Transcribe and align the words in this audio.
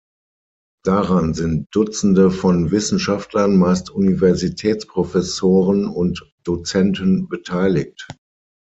Daran 0.83 1.35
sind 1.35 1.67
Dutzende 1.75 2.31
von 2.31 2.71
Wissenschaftlern, 2.71 3.55
meist 3.55 3.91
Universitätsprofessoren 3.91 5.85
und 5.85 6.23
-dozenten, 6.43 7.27
beteiligt. 7.27 8.07